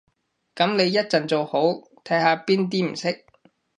[0.55, 1.59] 噉你一陣做好，
[2.03, 3.23] 睇下邊啲唔識